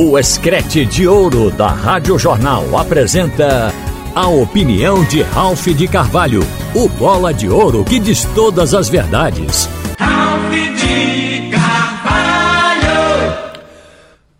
O 0.00 0.16
Escrete 0.16 0.86
de 0.86 1.08
Ouro 1.08 1.50
da 1.50 1.66
Rádio 1.66 2.16
Jornal 2.16 2.78
apresenta 2.78 3.72
a 4.14 4.28
opinião 4.28 5.04
de 5.04 5.22
Ralph 5.22 5.66
de 5.66 5.88
Carvalho, 5.88 6.42
o 6.72 6.88
bola 6.88 7.34
de 7.34 7.48
ouro 7.48 7.84
que 7.84 7.98
diz 7.98 8.24
todas 8.26 8.74
as 8.74 8.88
verdades. 8.88 9.68
Ralph 9.98 10.52
de 10.52 11.50
Carvalho! 11.50 12.86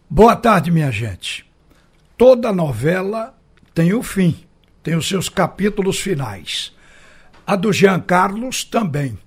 Boa 0.09 0.37
tarde, 0.37 0.71
minha 0.71 0.93
gente. 0.93 1.45
Toda 2.17 2.53
novela 2.53 3.35
tem 3.75 3.93
o 3.93 4.01
fim, 4.01 4.37
tem 4.81 4.95
os 4.95 5.09
seus 5.09 5.29
capítulos 5.29 5.99
finais. 5.99 6.73
A 7.45 7.57
do 7.57 7.73
Jean 7.73 7.99
Carlos 7.99 8.63
também. 8.63 9.19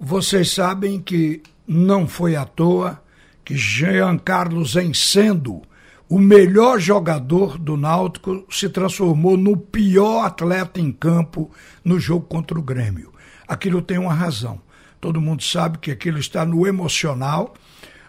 Vocês 0.00 0.50
sabem 0.50 1.00
que 1.00 1.44
não 1.64 2.08
foi 2.08 2.34
à 2.34 2.44
toa 2.44 3.03
que 3.44 3.56
Jean 3.56 4.16
Carlos, 4.18 4.74
em 4.76 4.94
sendo 4.94 5.62
o 6.08 6.18
melhor 6.18 6.78
jogador 6.78 7.58
do 7.58 7.76
Náutico, 7.76 8.44
se 8.50 8.68
transformou 8.68 9.36
no 9.36 9.56
pior 9.56 10.24
atleta 10.24 10.80
em 10.80 10.90
campo 10.92 11.50
no 11.84 11.98
jogo 11.98 12.26
contra 12.26 12.58
o 12.58 12.62
Grêmio. 12.62 13.12
Aquilo 13.46 13.82
tem 13.82 13.98
uma 13.98 14.14
razão. 14.14 14.60
Todo 15.00 15.20
mundo 15.20 15.42
sabe 15.42 15.78
que 15.78 15.90
aquilo 15.90 16.18
está 16.18 16.44
no 16.44 16.66
emocional, 16.66 17.54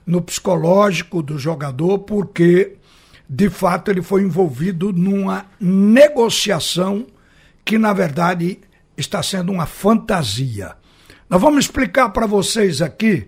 no 0.05 0.21
psicológico 0.21 1.21
do 1.21 1.37
jogador, 1.37 1.99
porque 1.99 2.77
de 3.27 3.49
fato 3.49 3.91
ele 3.91 4.01
foi 4.01 4.21
envolvido 4.21 4.93
numa 4.93 5.45
negociação 5.59 7.07
que, 7.65 7.77
na 7.77 7.91
verdade, 7.91 8.59
está 8.95 9.21
sendo 9.23 9.51
uma 9.51 9.65
fantasia. 9.65 10.75
Nós 11.29 11.41
vamos 11.41 11.65
explicar 11.65 12.09
para 12.09 12.27
vocês 12.27 12.81
aqui 12.81 13.27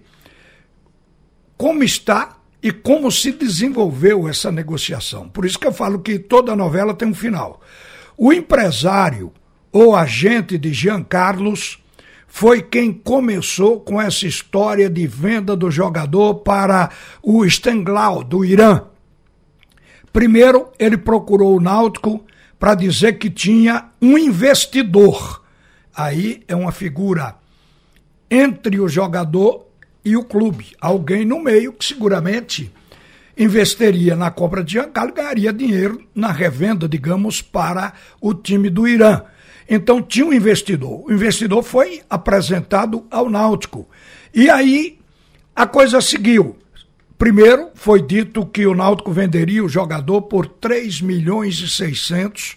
como 1.68 1.84
está 1.84 2.38
e 2.64 2.72
como 2.72 3.12
se 3.12 3.34
desenvolveu 3.34 4.30
essa 4.30 4.50
negociação. 4.50 5.28
Por 5.28 5.44
isso 5.44 5.60
que 5.60 5.68
eu 5.68 5.74
falo 5.74 6.00
que 6.00 6.18
toda 6.18 6.56
novela 6.56 6.94
tem 6.94 7.10
um 7.10 7.14
final. 7.14 7.60
O 8.18 8.32
empresário 8.32 9.34
ou 9.70 9.94
agente 9.94 10.58
de 10.58 10.72
Jean 10.72 11.04
Carlos 11.04 11.84
foi 12.26 12.62
quem 12.62 12.94
começou 12.94 13.82
com 13.82 14.02
essa 14.02 14.26
história 14.26 14.90
de 14.90 15.06
venda 15.06 15.58
do 15.58 15.70
jogador 15.70 16.36
para 16.36 16.90
o 17.22 17.46
Stenglau, 17.46 18.24
do 18.24 18.46
Irã. 18.46 18.84
Primeiro, 20.14 20.70
ele 20.80 20.96
procurou 20.96 21.58
o 21.58 21.60
Náutico 21.60 22.26
para 22.58 22.76
dizer 22.76 23.20
que 23.20 23.30
tinha 23.30 23.90
um 24.02 24.18
investidor. 24.18 25.44
Aí 25.94 26.44
é 26.48 26.56
uma 26.56 26.72
figura 26.72 27.36
entre 28.32 28.80
o 28.80 28.88
jogador 28.88 29.67
e 30.08 30.16
o 30.16 30.24
clube. 30.24 30.74
Alguém 30.80 31.26
no 31.26 31.44
meio 31.44 31.74
que 31.74 31.84
seguramente 31.84 32.72
investiria 33.38 34.16
na 34.16 34.32
compra 34.32 34.64
de 34.64 34.74
Giancarlo 34.74 35.12
e 35.12 35.16
ganharia 35.16 35.54
dinheiro 35.54 36.02
na 36.16 36.32
revenda, 36.32 36.88
digamos, 36.88 37.42
para 37.42 37.94
o 38.22 38.34
time 38.34 38.70
do 38.70 38.88
Irã. 38.88 39.22
Então 39.70 40.02
tinha 40.02 40.26
um 40.26 40.34
investidor. 40.34 41.04
O 41.06 41.12
investidor 41.12 41.62
foi 41.62 42.02
apresentado 42.10 43.06
ao 43.12 43.30
Náutico. 43.30 43.88
E 44.34 44.50
aí 44.50 44.98
a 45.54 45.68
coisa 45.68 46.00
seguiu. 46.00 46.56
Primeiro 47.18 47.70
foi 47.76 48.02
dito 48.02 48.46
que 48.46 48.66
o 48.66 48.74
Náutico 48.74 49.12
venderia 49.12 49.66
o 49.66 49.70
jogador 49.70 50.22
por 50.22 50.48
3 50.48 51.02
milhões 51.02 51.60
e 51.60 51.68
600, 51.68 52.56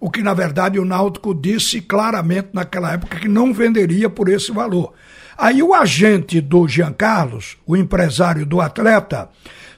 o 0.00 0.10
que 0.10 0.22
na 0.22 0.32
verdade 0.32 0.78
o 0.78 0.84
Náutico 0.84 1.34
disse 1.34 1.82
claramente 1.82 2.48
naquela 2.54 2.92
época 2.92 3.18
que 3.18 3.28
não 3.28 3.52
venderia 3.52 4.08
por 4.08 4.28
esse 4.30 4.50
valor. 4.50 4.94
Aí 5.36 5.62
o 5.62 5.74
agente 5.74 6.40
do 6.40 6.66
Jean 6.66 6.92
Carlos, 6.92 7.58
o 7.66 7.76
empresário 7.76 8.46
do 8.46 8.60
atleta, 8.60 9.28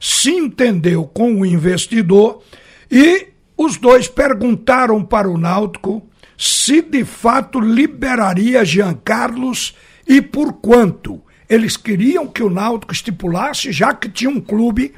se 0.00 0.30
entendeu 0.30 1.04
com 1.04 1.40
o 1.40 1.46
investidor 1.46 2.42
e 2.90 3.28
os 3.56 3.76
dois 3.76 4.06
perguntaram 4.06 5.04
para 5.04 5.28
o 5.28 5.36
Náutico 5.36 6.06
se 6.36 6.80
de 6.80 7.04
fato 7.04 7.58
liberaria 7.58 8.64
Jean 8.64 8.94
Carlos 8.94 9.74
e 10.06 10.22
por 10.22 10.52
quanto. 10.54 11.20
Eles 11.48 11.76
queriam 11.76 12.28
que 12.28 12.42
o 12.42 12.50
Náutico 12.50 12.92
estipulasse, 12.92 13.72
já 13.72 13.92
que 13.92 14.08
tinha 14.08 14.30
um 14.30 14.41
clube 14.41 14.94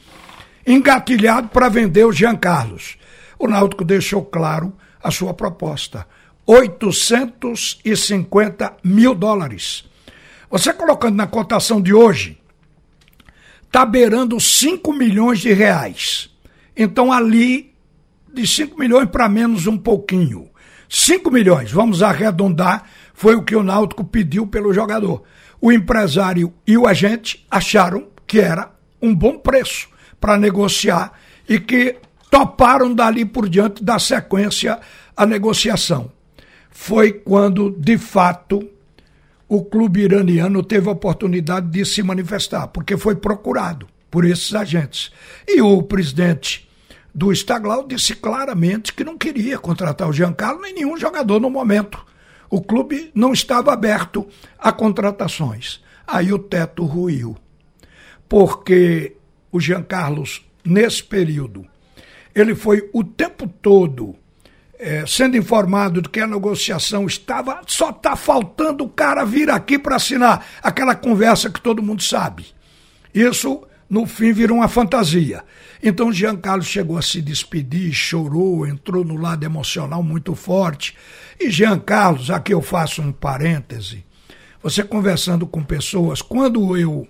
engatilhado 0.66 1.48
para 1.48 1.70
vender 1.70 2.04
o 2.04 2.12
Jean 2.12 2.36
Carlos. 2.36 2.98
O 3.38 3.48
Náutico 3.48 3.84
deixou 3.84 4.22
claro 4.22 4.74
a 5.02 5.10
sua 5.10 5.32
proposta: 5.32 6.06
850 6.44 8.76
mil 8.84 9.14
dólares. 9.14 9.88
Você 10.50 10.72
colocando 10.72 11.14
na 11.14 11.28
cotação 11.28 11.80
de 11.80 11.94
hoje, 11.94 12.36
está 13.62 13.86
beirando 13.86 14.40
5 14.40 14.92
milhões 14.92 15.38
de 15.38 15.52
reais. 15.52 16.28
Então, 16.76 17.12
ali, 17.12 17.72
de 18.34 18.44
5 18.44 18.76
milhões 18.76 19.08
para 19.08 19.28
menos 19.28 19.68
um 19.68 19.78
pouquinho. 19.78 20.50
5 20.88 21.30
milhões, 21.30 21.70
vamos 21.70 22.02
arredondar, 22.02 22.84
foi 23.14 23.36
o 23.36 23.44
que 23.44 23.54
o 23.54 23.62
Náutico 23.62 24.02
pediu 24.02 24.44
pelo 24.44 24.74
jogador. 24.74 25.22
O 25.60 25.70
empresário 25.70 26.52
e 26.66 26.76
o 26.76 26.84
agente 26.84 27.46
acharam 27.48 28.08
que 28.26 28.40
era 28.40 28.72
um 29.00 29.14
bom 29.14 29.38
preço 29.38 29.88
para 30.20 30.36
negociar 30.36 31.12
e 31.48 31.60
que 31.60 31.96
toparam 32.28 32.92
dali 32.92 33.24
por 33.24 33.48
diante 33.48 33.84
da 33.84 34.00
sequência 34.00 34.80
a 35.16 35.24
negociação. 35.24 36.10
Foi 36.70 37.12
quando, 37.12 37.70
de 37.70 37.96
fato, 37.96 38.68
o 39.50 39.64
clube 39.64 40.02
iraniano 40.02 40.62
teve 40.62 40.88
a 40.88 40.92
oportunidade 40.92 41.66
de 41.70 41.84
se 41.84 42.04
manifestar, 42.04 42.68
porque 42.68 42.96
foi 42.96 43.16
procurado 43.16 43.88
por 44.08 44.24
esses 44.24 44.54
agentes. 44.54 45.10
E 45.44 45.60
o 45.60 45.82
presidente 45.82 46.70
do 47.12 47.32
Estaglau 47.32 47.84
disse 47.84 48.14
claramente 48.14 48.92
que 48.92 49.02
não 49.02 49.18
queria 49.18 49.58
contratar 49.58 50.08
o 50.08 50.12
Giancarlo 50.12 50.62
nem 50.62 50.72
nenhum 50.72 50.96
jogador 50.96 51.40
no 51.40 51.50
momento. 51.50 52.00
O 52.48 52.62
clube 52.62 53.10
não 53.12 53.32
estava 53.32 53.72
aberto 53.72 54.24
a 54.56 54.70
contratações. 54.70 55.82
Aí 56.06 56.32
o 56.32 56.38
teto 56.38 56.84
ruiu. 56.84 57.36
Porque 58.28 59.16
o 59.50 59.58
Giancarlo, 59.58 60.22
nesse 60.64 61.02
período, 61.02 61.66
ele 62.32 62.54
foi 62.54 62.88
o 62.92 63.02
tempo 63.02 63.48
todo 63.60 64.14
é, 64.80 65.04
sendo 65.06 65.36
informado 65.36 66.00
de 66.00 66.08
que 66.08 66.20
a 66.20 66.26
negociação 66.26 67.06
estava, 67.06 67.60
só 67.66 67.90
está 67.90 68.16
faltando 68.16 68.82
o 68.82 68.88
cara 68.88 69.26
vir 69.26 69.50
aqui 69.50 69.78
para 69.78 69.96
assinar 69.96 70.46
aquela 70.62 70.94
conversa 70.94 71.50
que 71.50 71.60
todo 71.60 71.82
mundo 71.82 72.02
sabe. 72.02 72.46
Isso, 73.14 73.62
no 73.90 74.06
fim, 74.06 74.32
virou 74.32 74.56
uma 74.56 74.68
fantasia. 74.68 75.44
Então, 75.82 76.10
Jean 76.10 76.36
Carlos 76.36 76.66
chegou 76.66 76.96
a 76.96 77.02
se 77.02 77.20
despedir, 77.20 77.92
chorou, 77.92 78.66
entrou 78.66 79.04
no 79.04 79.16
lado 79.16 79.44
emocional 79.44 80.02
muito 80.02 80.34
forte. 80.34 80.96
E 81.38 81.50
Jean 81.50 81.78
Carlos, 81.78 82.30
aqui 82.30 82.54
eu 82.54 82.62
faço 82.62 83.02
um 83.02 83.12
parêntese, 83.12 84.04
você 84.62 84.82
conversando 84.82 85.46
com 85.46 85.62
pessoas, 85.62 86.22
quando 86.22 86.76
eu 86.76 87.06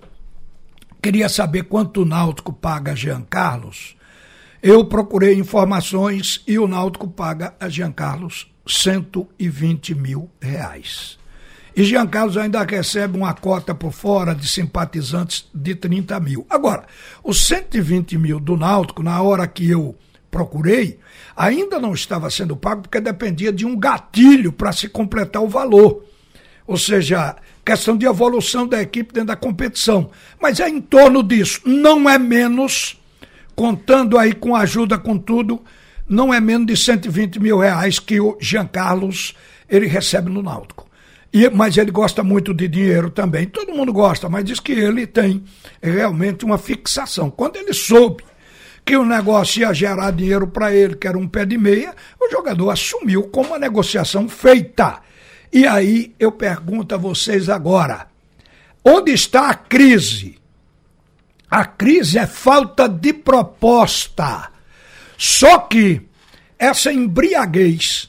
queria 1.00 1.28
saber 1.28 1.64
quanto 1.64 2.02
o 2.02 2.04
Náutico 2.04 2.52
paga 2.52 2.96
Jean 2.96 3.22
Carlos, 3.22 3.96
eu 4.62 4.84
procurei 4.84 5.34
informações 5.34 6.42
e 6.46 6.58
o 6.58 6.68
Náutico 6.68 7.08
paga 7.08 7.54
a 7.58 7.68
Jean 7.68 7.92
Carlos 7.92 8.50
120 8.66 9.94
mil 9.94 10.30
reais. 10.40 11.18
E 11.74 11.82
Jean 11.82 12.06
Carlos 12.06 12.36
ainda 12.36 12.62
recebe 12.62 13.16
uma 13.16 13.32
cota 13.32 13.74
por 13.74 13.92
fora 13.92 14.34
de 14.34 14.46
simpatizantes 14.46 15.48
de 15.54 15.74
30 15.74 16.20
mil. 16.20 16.46
Agora, 16.50 16.84
os 17.24 17.46
120 17.46 18.18
mil 18.18 18.38
do 18.38 18.56
Náutico, 18.56 19.02
na 19.02 19.22
hora 19.22 19.46
que 19.46 19.70
eu 19.70 19.96
procurei, 20.30 20.98
ainda 21.34 21.80
não 21.80 21.94
estava 21.94 22.28
sendo 22.28 22.54
pago 22.54 22.82
porque 22.82 23.00
dependia 23.00 23.52
de 23.52 23.64
um 23.64 23.78
gatilho 23.78 24.52
para 24.52 24.72
se 24.72 24.88
completar 24.88 25.42
o 25.42 25.48
valor. 25.48 26.04
Ou 26.66 26.76
seja, 26.76 27.34
questão 27.64 27.96
de 27.96 28.04
evolução 28.04 28.66
da 28.66 28.82
equipe 28.82 29.12
dentro 29.12 29.28
da 29.28 29.36
competição. 29.36 30.10
Mas 30.40 30.60
é 30.60 30.68
em 30.68 30.80
torno 30.80 31.22
disso. 31.22 31.62
Não 31.64 32.08
é 32.08 32.18
menos 32.18 32.99
contando 33.60 34.16
aí 34.16 34.32
com 34.32 34.56
ajuda, 34.56 34.96
com 34.96 35.18
tudo, 35.18 35.62
não 36.08 36.32
é 36.32 36.40
menos 36.40 36.66
de 36.66 36.74
120 36.74 37.38
mil 37.38 37.58
reais 37.58 37.98
que 37.98 38.18
o 38.18 38.38
Jean 38.40 38.66
Carlos 38.66 39.34
ele 39.68 39.86
recebe 39.86 40.30
no 40.30 40.42
Náutico. 40.42 40.88
E, 41.30 41.46
mas 41.50 41.76
ele 41.76 41.90
gosta 41.90 42.22
muito 42.24 42.54
de 42.54 42.66
dinheiro 42.66 43.10
também. 43.10 43.46
Todo 43.46 43.74
mundo 43.74 43.92
gosta, 43.92 44.30
mas 44.30 44.46
diz 44.46 44.60
que 44.60 44.72
ele 44.72 45.06
tem 45.06 45.44
realmente 45.82 46.42
uma 46.42 46.56
fixação. 46.56 47.28
Quando 47.30 47.56
ele 47.56 47.74
soube 47.74 48.24
que 48.82 48.96
o 48.96 49.04
negócio 49.04 49.60
ia 49.60 49.74
gerar 49.74 50.10
dinheiro 50.12 50.46
para 50.46 50.74
ele, 50.74 50.94
que 50.94 51.06
era 51.06 51.18
um 51.18 51.28
pé 51.28 51.44
de 51.44 51.58
meia, 51.58 51.94
o 52.18 52.30
jogador 52.30 52.70
assumiu 52.70 53.24
como 53.24 53.48
uma 53.48 53.58
negociação 53.58 54.26
feita. 54.26 55.00
E 55.52 55.66
aí 55.66 56.14
eu 56.18 56.32
pergunto 56.32 56.94
a 56.94 56.98
vocês 56.98 57.50
agora: 57.50 58.06
onde 58.82 59.12
está 59.12 59.50
a 59.50 59.54
crise? 59.54 60.39
A 61.50 61.64
crise 61.64 62.18
é 62.18 62.26
falta 62.26 62.88
de 62.88 63.12
proposta. 63.12 64.50
Só 65.18 65.58
que 65.58 66.00
essa 66.58 66.92
embriaguez 66.92 68.08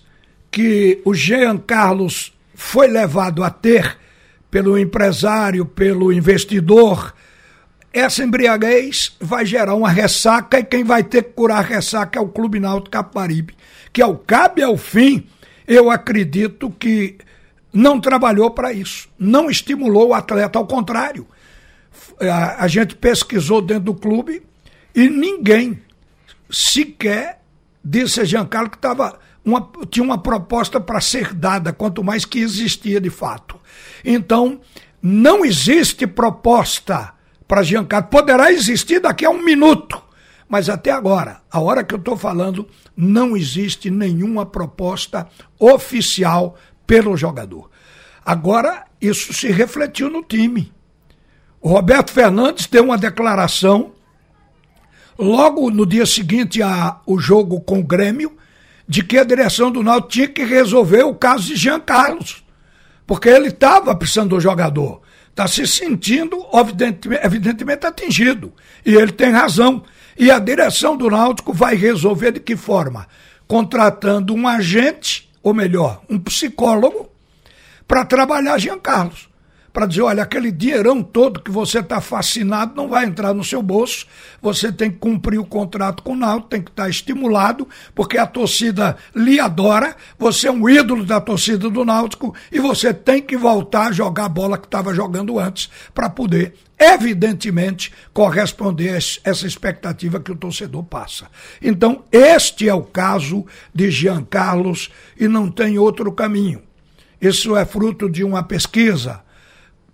que 0.52 1.02
o 1.04 1.14
Jean 1.14 1.58
Carlos 1.58 2.34
foi 2.54 2.88
levado 2.88 3.44
a 3.44 3.50
ter 3.50 3.98
pelo 4.52 4.78
empresário, 4.78 5.66
pelo 5.66 6.12
investidor, 6.12 7.14
essa 7.94 8.24
embriaguez 8.24 9.16
vai 9.20 9.46
gerar 9.46 9.76
uma 9.76 9.90
ressaca 9.90 10.60
e 10.60 10.64
quem 10.64 10.84
vai 10.84 11.04
ter 11.04 11.24
que 11.24 11.32
curar 11.32 11.60
a 11.60 11.68
ressaca 11.68 12.20
é 12.20 12.22
o 12.22 12.28
Clube 12.28 12.60
Náutico 12.60 12.92
Caparibe, 12.92 13.56
que 13.92 14.02
ao 14.02 14.18
cabe 14.18 14.62
ao 14.62 14.78
fim, 14.78 15.28
eu 15.68 15.90
acredito 15.90 16.70
que 16.70 17.18
não 17.74 18.00
trabalhou 18.00 18.52
para 18.52 18.72
isso, 18.74 19.10
não 19.18 19.50
estimulou 19.50 20.10
o 20.10 20.14
atleta, 20.14 20.60
ao 20.60 20.68
contrário. 20.68 21.26
A, 22.20 22.64
a 22.64 22.68
gente 22.68 22.96
pesquisou 22.96 23.62
dentro 23.62 23.86
do 23.86 23.96
clube 23.96 24.44
e 24.94 25.10
ninguém 25.10 25.82
sequer 26.50 27.42
disse 27.84 28.22
a 28.22 28.24
Giancarlo 28.24 28.70
que 28.70 28.78
tava 28.78 29.20
uma, 29.44 29.70
tinha 29.90 30.04
uma 30.04 30.18
proposta 30.18 30.80
para 30.80 31.02
ser 31.02 31.34
dada, 31.34 31.74
quanto 31.74 32.04
mais 32.04 32.26
que 32.26 32.40
existia 32.40 33.02
de 33.02 33.10
fato. 33.10 33.60
Então, 34.06 34.62
não 35.02 35.44
existe 35.44 36.06
proposta 36.06 37.14
para 37.48 37.64
Giancarlo. 37.64 38.08
Poderá 38.08 38.52
existir 38.52 39.00
daqui 39.00 39.26
a 39.26 39.30
um 39.32 39.44
minuto, 39.44 40.02
mas 40.48 40.70
até 40.70 40.92
agora, 40.92 41.42
a 41.50 41.60
hora 41.60 41.84
que 41.84 41.94
eu 41.94 42.00
estou 42.00 42.16
falando, 42.16 42.68
não 42.96 43.36
existe 43.36 43.90
nenhuma 43.90 44.46
proposta 44.46 45.28
oficial 45.58 46.56
pelo 46.86 47.18
jogador. 47.18 47.70
Agora, 48.24 48.86
isso 49.02 49.34
se 49.34 49.48
refletiu 49.48 50.10
no 50.10 50.24
time. 50.24 50.72
Roberto 51.62 52.12
Fernandes 52.12 52.66
deu 52.66 52.84
uma 52.84 52.98
declaração 52.98 53.92
logo 55.18 55.70
no 55.70 55.86
dia 55.86 56.08
seguinte 56.08 56.60
ao 56.62 57.20
jogo 57.20 57.62
com 57.62 57.80
o 57.80 57.84
Grêmio, 57.84 58.36
de 58.88 59.04
que 59.04 59.18
a 59.18 59.24
direção 59.24 59.72
do 59.72 59.84
Náutico 59.84 60.10
tinha 60.10 60.28
que 60.28 60.44
resolver 60.44 61.04
o 61.04 61.14
caso 61.14 61.48
de 61.48 61.56
Jean 61.56 61.80
Carlos, 61.80 62.44
porque 63.06 63.30
ele 63.30 63.50
estava 63.50 63.96
precisando 63.96 64.30
do 64.30 64.40
jogador, 64.40 65.02
está 65.30 65.48
se 65.48 65.68
sentindo 65.68 66.44
evidentemente, 66.52 67.26
evidentemente 67.26 67.86
atingido, 67.86 68.52
e 68.84 68.96
ele 68.96 69.12
tem 69.12 69.32
razão. 69.32 69.84
E 70.18 70.32
a 70.32 70.40
direção 70.40 70.98
do 70.98 71.10
Náutico 71.10 71.54
vai 71.54 71.76
resolver 71.76 72.32
de 72.32 72.40
que 72.40 72.56
forma? 72.56 73.08
Contratando 73.48 74.34
um 74.34 74.48
agente, 74.48 75.30
ou 75.44 75.54
melhor, 75.54 76.02
um 76.10 76.20
psicólogo, 76.20 77.10
para 77.88 78.04
trabalhar 78.04 78.58
Jean 78.58 78.80
Carlos 78.80 79.31
para 79.74 79.86
dizer, 79.86 80.02
olha, 80.02 80.24
aquele 80.24 80.52
dinheirão 80.52 81.02
todo 81.02 81.42
que 81.42 81.52
você 81.52 81.80
está 81.80 82.02
fascinado 82.02 82.74
não 82.76 82.90
vai 82.90 83.06
entrar 83.06 83.34
no 83.34 83.44
seu 83.44 83.62
bolso, 83.62 84.06
você 84.42 84.72
tem 84.72 84.92
que 84.92 84.98
cumprir 84.98 85.40
o 85.40 85.46
contrato 85.46 86.04
com 86.04 86.14
o 86.14 86.18
Náutico, 86.18 86.50
tem 86.50 86.62
que 86.62 86.72
estar 86.72 86.84
tá 86.84 86.90
estimulado, 86.90 87.68
porque 87.96 88.18
a 88.18 88.28
torcida 88.28 88.98
lhe 89.16 89.40
adora, 89.40 89.96
você 90.18 90.48
é 90.48 90.52
um 90.52 90.70
ídolo 90.70 91.06
da 91.06 91.22
torcida 91.22 91.70
do 91.70 91.86
Náutico 91.86 92.36
e 92.52 92.60
você 92.60 92.94
tem 92.94 93.22
que 93.22 93.38
voltar 93.38 93.88
a 93.88 93.92
jogar 93.92 94.26
a 94.26 94.30
bola 94.30 94.58
que 94.58 94.68
estava 94.68 94.94
jogando 94.94 95.40
antes 95.40 95.70
para 95.94 96.10
poder 96.10 96.54
evidentemente, 96.82 97.94
corresponder 98.12 98.96
a 98.96 99.30
essa 99.30 99.46
expectativa 99.46 100.20
que 100.20 100.32
o 100.32 100.36
torcedor 100.36 100.84
passa. 100.84 101.28
Então, 101.62 102.04
este 102.12 102.68
é 102.68 102.74
o 102.74 102.82
caso 102.82 103.46
de 103.72 103.92
Jean 103.92 104.24
Carlos 104.24 104.90
e 105.16 105.28
não 105.28 105.52
tem 105.52 105.78
outro 105.78 106.12
caminho. 106.12 106.64
Isso 107.22 107.56
é 107.56 107.66
fruto 107.66 108.10
de 108.10 108.24
uma 108.24 108.42
pesquisa 108.42 109.22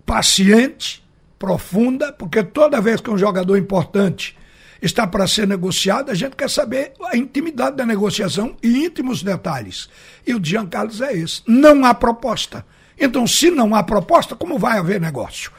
paciente, 0.08 1.06
profunda, 1.38 2.10
porque 2.14 2.42
toda 2.42 2.80
vez 2.80 2.98
que 2.98 3.10
um 3.10 3.18
jogador 3.18 3.58
importante 3.58 4.34
está 4.80 5.06
para 5.06 5.26
ser 5.26 5.46
negociado, 5.46 6.10
a 6.10 6.14
gente 6.14 6.34
quer 6.34 6.48
saber 6.48 6.94
a 7.04 7.14
intimidade 7.14 7.76
da 7.76 7.84
negociação 7.84 8.56
e 8.62 8.86
íntimos 8.86 9.22
detalhes. 9.22 9.86
E 10.26 10.34
o 10.34 10.42
Jean 10.42 10.64
Carlos 10.64 11.02
é 11.02 11.12
esse. 11.12 11.42
Não 11.46 11.84
há 11.84 11.92
proposta. 11.92 12.64
Então, 12.98 13.26
se 13.26 13.50
não 13.50 13.74
há 13.74 13.82
proposta, 13.82 14.34
como 14.34 14.58
vai 14.58 14.78
haver 14.78 14.98
negócio? 14.98 15.52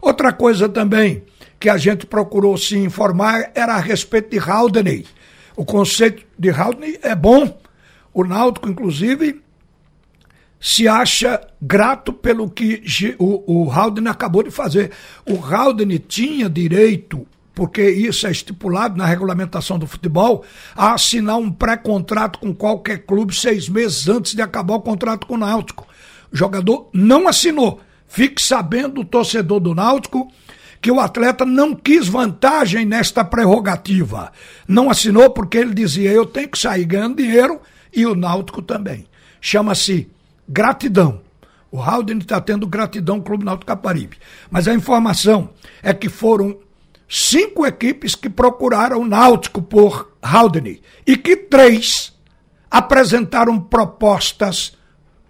Outra 0.00 0.32
coisa 0.32 0.66
também 0.66 1.22
que 1.58 1.68
a 1.68 1.76
gente 1.76 2.06
procurou 2.06 2.56
se 2.56 2.78
informar 2.78 3.50
era 3.54 3.74
a 3.74 3.80
respeito 3.80 4.30
de 4.30 4.38
Haldane. 4.38 5.06
O 5.54 5.62
conceito 5.62 6.24
de 6.38 6.48
Haldane 6.48 6.98
é 7.02 7.14
bom. 7.14 7.60
O 8.14 8.24
Náutico, 8.24 8.66
inclusive, 8.66 9.42
se 10.60 10.86
acha 10.86 11.40
grato 11.60 12.12
pelo 12.12 12.50
que 12.50 12.84
o, 13.18 13.62
o 13.64 13.70
Haldane 13.70 14.08
acabou 14.08 14.42
de 14.42 14.50
fazer. 14.50 14.90
O 15.26 15.42
Haldane 15.42 15.98
tinha 15.98 16.50
direito, 16.50 17.26
porque 17.54 17.88
isso 17.90 18.26
é 18.26 18.30
estipulado 18.30 18.94
na 18.96 19.06
regulamentação 19.06 19.78
do 19.78 19.86
futebol, 19.86 20.44
a 20.76 20.92
assinar 20.92 21.38
um 21.38 21.50
pré-contrato 21.50 22.38
com 22.38 22.54
qualquer 22.54 22.98
clube 22.98 23.34
seis 23.34 23.70
meses 23.70 24.06
antes 24.06 24.34
de 24.34 24.42
acabar 24.42 24.74
o 24.74 24.82
contrato 24.82 25.26
com 25.26 25.34
o 25.34 25.38
Náutico. 25.38 25.86
O 26.30 26.36
jogador 26.36 26.90
não 26.92 27.26
assinou. 27.26 27.80
Fique 28.06 28.42
sabendo, 28.42 29.00
o 29.00 29.04
torcedor 29.04 29.60
do 29.60 29.74
Náutico, 29.74 30.30
que 30.82 30.90
o 30.90 31.00
atleta 31.00 31.46
não 31.46 31.74
quis 31.74 32.06
vantagem 32.06 32.84
nesta 32.84 33.24
prerrogativa. 33.24 34.30
Não 34.68 34.90
assinou 34.90 35.30
porque 35.30 35.56
ele 35.56 35.72
dizia: 35.72 36.10
eu 36.10 36.26
tenho 36.26 36.48
que 36.48 36.58
sair 36.58 36.84
ganhando 36.84 37.16
dinheiro 37.16 37.60
e 37.94 38.04
o 38.04 38.14
Náutico 38.14 38.60
também. 38.60 39.06
Chama-se 39.40 40.10
gratidão. 40.50 41.20
O 41.70 41.80
Haldane 41.80 42.20
está 42.20 42.40
tendo 42.40 42.66
gratidão 42.66 43.20
Clube 43.20 43.44
Náutico 43.44 43.66
Caparibe. 43.66 44.18
Mas 44.50 44.66
a 44.66 44.74
informação 44.74 45.50
é 45.82 45.94
que 45.94 46.08
foram 46.08 46.58
cinco 47.08 47.64
equipes 47.64 48.16
que 48.16 48.28
procuraram 48.28 49.00
o 49.00 49.06
Náutico 49.06 49.62
por 49.62 50.12
Haldane 50.20 50.82
e 51.06 51.16
que 51.16 51.36
três 51.36 52.12
apresentaram 52.68 53.58
propostas 53.60 54.76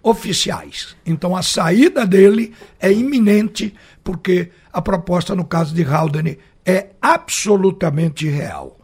oficiais. 0.01 0.95
Então 1.05 1.35
a 1.35 1.43
saída 1.43 2.05
dele 2.07 2.53
é 2.79 2.91
iminente, 2.91 3.75
porque 4.03 4.49
a 4.73 4.81
proposta, 4.81 5.35
no 5.35 5.45
caso 5.45 5.75
de 5.75 5.83
Haldane, 5.83 6.39
é 6.65 6.87
absolutamente 6.99 8.27
real. 8.27 8.79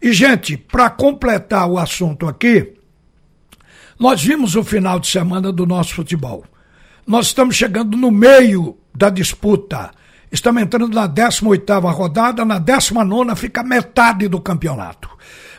E, 0.00 0.12
gente, 0.12 0.56
para 0.56 0.90
completar 0.90 1.68
o 1.68 1.78
assunto 1.78 2.26
aqui, 2.26 2.74
nós 3.98 4.22
vimos 4.22 4.56
o 4.56 4.64
final 4.64 4.98
de 4.98 5.08
semana 5.08 5.52
do 5.52 5.66
nosso 5.66 5.94
futebol. 5.94 6.44
Nós 7.06 7.26
estamos 7.26 7.54
chegando 7.54 7.96
no 7.96 8.10
meio 8.10 8.76
da 8.94 9.10
disputa. 9.10 9.90
Estamos 10.32 10.62
entrando 10.62 10.88
na 10.88 11.08
18ª 11.08 11.92
rodada, 11.92 12.44
na 12.44 12.58
19 12.58 13.36
fica 13.36 13.62
metade 13.62 14.26
do 14.26 14.40
campeonato. 14.40 15.08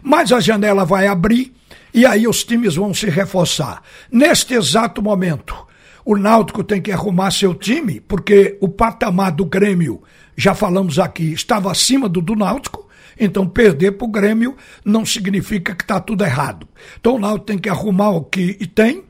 Mas 0.03 0.31
a 0.31 0.39
janela 0.39 0.83
vai 0.83 1.07
abrir 1.07 1.53
e 1.93 2.05
aí 2.05 2.27
os 2.27 2.43
times 2.43 2.75
vão 2.75 2.93
se 2.93 3.09
reforçar. 3.09 3.81
Neste 4.11 4.53
exato 4.53 5.01
momento, 5.01 5.55
o 6.03 6.17
Náutico 6.17 6.63
tem 6.63 6.81
que 6.81 6.91
arrumar 6.91 7.31
seu 7.31 7.53
time, 7.53 8.01
porque 8.01 8.57
o 8.59 8.67
patamar 8.67 9.31
do 9.31 9.45
Grêmio, 9.45 10.03
já 10.35 10.53
falamos 10.53 10.99
aqui, 10.99 11.31
estava 11.31 11.71
acima 11.71 12.09
do 12.09 12.21
do 12.21 12.35
Náutico. 12.35 12.84
Então, 13.19 13.47
perder 13.47 13.93
para 13.93 14.05
o 14.05 14.11
Grêmio 14.11 14.55
não 14.83 15.05
significa 15.05 15.75
que 15.75 15.83
está 15.83 15.99
tudo 15.99 16.23
errado. 16.23 16.67
Então, 16.99 17.15
o 17.15 17.19
Náutico 17.19 17.45
tem 17.45 17.57
que 17.57 17.69
arrumar 17.69 18.09
o 18.09 18.23
que 18.23 18.53
tem 18.67 19.03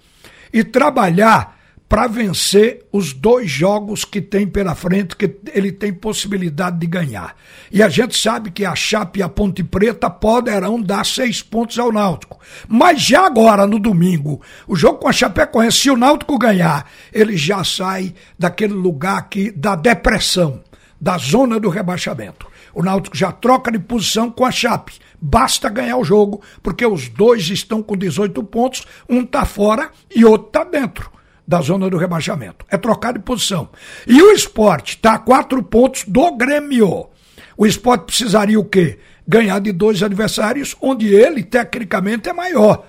e 0.53 0.63
trabalhar 0.63 1.55
para 1.87 2.07
vencer 2.07 2.85
os 2.91 3.13
dois 3.13 3.49
jogos 3.49 4.03
que 4.03 4.19
tem 4.19 4.47
pela 4.47 4.73
frente, 4.73 5.15
que 5.15 5.35
ele 5.53 5.71
tem 5.71 5.93
possibilidade 5.93 6.79
de 6.79 6.87
ganhar. 6.87 7.35
E 7.71 7.81
a 7.83 7.89
gente 7.89 8.17
sabe 8.17 8.49
que 8.49 8.65
a 8.65 8.75
Chape 8.75 9.19
e 9.19 9.23
a 9.23 9.29
Ponte 9.29 9.63
Preta 9.63 10.09
poderão 10.09 10.81
dar 10.81 11.05
seis 11.05 11.43
pontos 11.43 11.77
ao 11.77 11.91
Náutico. 11.91 12.39
Mas 12.67 13.01
já 13.01 13.25
agora, 13.25 13.67
no 13.67 13.79
domingo, 13.79 14.41
o 14.67 14.75
jogo 14.75 14.99
com 14.99 15.07
a 15.07 15.13
Chapecoense, 15.13 15.77
se 15.77 15.91
o 15.91 15.97
Náutico 15.97 16.37
ganhar, 16.39 16.89
ele 17.13 17.37
já 17.37 17.63
sai 17.63 18.13
daquele 18.37 18.73
lugar 18.73 19.19
aqui 19.19 19.51
da 19.51 19.75
depressão, 19.75 20.63
da 20.99 21.17
zona 21.17 21.59
do 21.59 21.69
rebaixamento. 21.69 22.47
O 22.75 22.83
Náutico 22.83 23.15
já 23.15 23.31
troca 23.31 23.71
de 23.71 23.79
posição 23.79 24.29
com 24.29 24.45
a 24.45 24.51
Chape. 24.51 24.99
Basta 25.19 25.69
ganhar 25.69 25.95
o 25.95 26.03
jogo, 26.03 26.41
porque 26.61 26.85
os 26.85 27.07
dois 27.07 27.49
estão 27.49 27.81
com 27.81 27.95
18 27.95 28.43
pontos, 28.43 28.85
um 29.09 29.21
está 29.21 29.45
fora 29.45 29.89
e 30.13 30.25
outro 30.25 30.47
está 30.47 30.63
dentro 30.65 31.09
da 31.47 31.61
zona 31.61 31.89
do 31.89 31.97
rebaixamento. 31.97 32.65
É 32.69 32.77
trocar 32.77 33.13
de 33.13 33.19
posição. 33.19 33.69
E 34.05 34.21
o 34.21 34.31
esporte 34.33 34.95
está 34.95 35.13
a 35.13 35.19
quatro 35.19 35.63
pontos 35.63 36.03
do 36.05 36.35
Grêmio. 36.35 37.07
O 37.55 37.65
esporte 37.65 38.07
precisaria 38.07 38.59
o 38.59 38.65
quê? 38.65 38.99
Ganhar 39.25 39.59
de 39.59 39.71
dois 39.71 40.03
adversários, 40.03 40.75
onde 40.81 41.13
ele, 41.13 41.43
tecnicamente, 41.43 42.27
é 42.27 42.33
maior. 42.33 42.85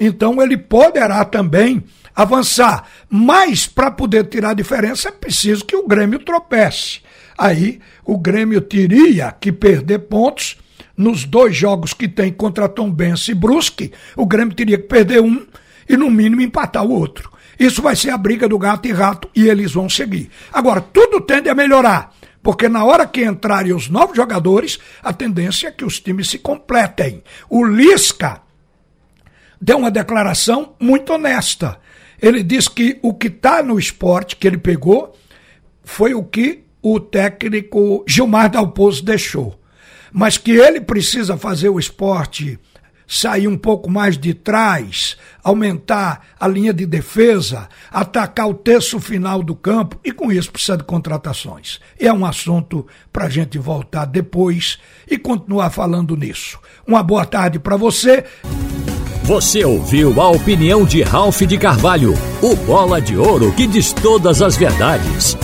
Então 0.00 0.40
ele 0.42 0.56
poderá 0.56 1.24
também 1.26 1.84
avançar. 2.14 2.88
Mas 3.10 3.66
para 3.66 3.90
poder 3.90 4.24
tirar 4.24 4.50
a 4.50 4.54
diferença 4.54 5.10
é 5.10 5.12
preciso 5.12 5.64
que 5.64 5.76
o 5.76 5.86
Grêmio 5.86 6.18
tropece. 6.20 7.00
Aí 7.36 7.80
o 8.04 8.18
Grêmio 8.18 8.60
teria 8.60 9.30
que 9.32 9.52
perder 9.52 10.00
pontos 10.00 10.56
nos 10.96 11.24
dois 11.24 11.54
jogos 11.54 11.92
que 11.92 12.08
tem 12.08 12.32
contra 12.32 12.68
Tom 12.68 12.90
Benz 12.90 13.28
e 13.28 13.34
Brusque. 13.34 13.92
O 14.16 14.26
Grêmio 14.26 14.54
teria 14.54 14.78
que 14.78 14.88
perder 14.88 15.20
um 15.20 15.46
e 15.88 15.96
no 15.96 16.10
mínimo 16.10 16.40
empatar 16.40 16.84
o 16.84 16.90
outro. 16.90 17.30
Isso 17.58 17.80
vai 17.80 17.96
ser 17.96 18.10
a 18.10 18.18
briga 18.18 18.48
do 18.48 18.58
gato 18.58 18.86
e 18.88 18.92
rato 18.92 19.28
e 19.34 19.48
eles 19.48 19.72
vão 19.72 19.88
seguir. 19.88 20.30
Agora, 20.52 20.80
tudo 20.80 21.20
tende 21.20 21.48
a 21.48 21.54
melhorar, 21.54 22.14
porque 22.42 22.68
na 22.68 22.84
hora 22.84 23.06
que 23.06 23.24
entrarem 23.24 23.72
os 23.72 23.88
novos 23.88 24.16
jogadores, 24.16 24.78
a 25.02 25.12
tendência 25.12 25.68
é 25.68 25.72
que 25.72 25.84
os 25.84 26.00
times 26.00 26.28
se 26.28 26.38
completem. 26.38 27.22
O 27.48 27.64
Lisca 27.64 28.42
deu 29.60 29.78
uma 29.78 29.90
declaração 29.90 30.74
muito 30.78 31.12
honesta. 31.12 31.78
Ele 32.20 32.42
diz 32.42 32.68
que 32.68 32.98
o 33.02 33.14
que 33.14 33.28
está 33.28 33.62
no 33.62 33.78
esporte 33.78 34.36
que 34.36 34.46
ele 34.46 34.58
pegou 34.58 35.16
foi 35.82 36.14
o 36.14 36.22
que 36.22 36.65
o 36.94 37.00
técnico 37.00 38.04
Gilmar 38.06 38.50
Dalpozo 38.50 39.04
deixou. 39.04 39.58
Mas 40.12 40.38
que 40.38 40.52
ele 40.52 40.80
precisa 40.80 41.36
fazer 41.36 41.68
o 41.68 41.78
esporte 41.78 42.58
sair 43.08 43.46
um 43.46 43.56
pouco 43.56 43.88
mais 43.88 44.18
de 44.18 44.34
trás, 44.34 45.16
aumentar 45.42 46.22
a 46.40 46.48
linha 46.48 46.74
de 46.74 46.84
defesa, 46.84 47.68
atacar 47.90 48.48
o 48.48 48.54
terço 48.54 48.98
final 48.98 49.42
do 49.44 49.54
campo 49.54 49.96
e 50.04 50.10
com 50.10 50.32
isso 50.32 50.50
precisa 50.50 50.76
de 50.76 50.82
contratações. 50.82 51.78
É 51.98 52.12
um 52.12 52.26
assunto 52.26 52.84
para 53.12 53.26
a 53.26 53.30
gente 53.30 53.58
voltar 53.58 54.06
depois 54.06 54.78
e 55.08 55.16
continuar 55.16 55.70
falando 55.70 56.16
nisso. 56.16 56.58
Uma 56.84 57.02
boa 57.02 57.24
tarde 57.24 57.60
para 57.60 57.76
você. 57.76 58.24
Você 59.22 59.64
ouviu 59.64 60.20
a 60.20 60.30
opinião 60.30 60.84
de 60.84 61.02
Ralph 61.02 61.42
de 61.42 61.58
Carvalho, 61.58 62.14
o 62.42 62.56
bola 62.56 63.00
de 63.00 63.16
ouro 63.16 63.52
que 63.52 63.66
diz 63.66 63.92
todas 63.92 64.42
as 64.42 64.56
verdades. 64.56 65.36